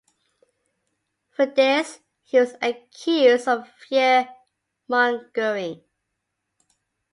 [1.29, 5.83] For this, he was accused of fear-mongering.